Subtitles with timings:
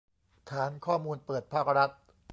[0.49, 1.89] ฐานข้อมูลเปิดภาครัฐ